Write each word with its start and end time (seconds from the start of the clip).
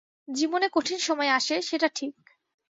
জীবনে 0.27 0.67
কঠিন 0.71 0.99
সময় 0.99 1.29
আসে, 1.29 1.55
সেটা 1.61 1.87
ঠিক। 1.95 2.13